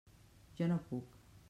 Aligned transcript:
Jo 0.61 0.71
no 0.73 0.79
puc. 0.89 1.15